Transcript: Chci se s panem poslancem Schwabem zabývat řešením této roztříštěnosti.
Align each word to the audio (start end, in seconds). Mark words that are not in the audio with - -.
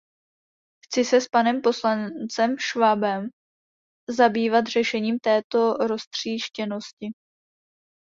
Chci 0.85 1.05
se 1.05 1.21
s 1.21 1.27
panem 1.27 1.61
poslancem 1.61 2.57
Schwabem 2.57 3.29
zabývat 4.09 4.65
řešením 4.65 5.19
této 5.19 5.73
roztříštěnosti. 5.73 7.07